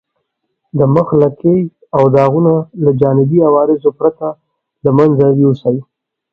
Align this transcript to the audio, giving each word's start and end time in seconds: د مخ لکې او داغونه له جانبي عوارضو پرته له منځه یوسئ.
د 0.77 0.79
مخ 0.95 1.07
لکې 1.21 1.57
او 1.97 2.03
داغونه 2.15 2.53
له 2.83 2.91
جانبي 3.01 3.39
عوارضو 3.49 3.89
پرته 3.99 4.27
له 4.83 4.91
منځه 4.97 5.25
یوسئ. 5.41 5.77